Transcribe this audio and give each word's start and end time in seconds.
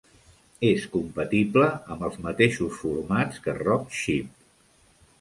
És 0.69 0.87
compatible 0.95 1.69
amb 1.97 2.07
els 2.09 2.19
mateixos 2.25 2.75
formats 2.87 3.47
que 3.47 3.57
Rockchip. 3.63 4.37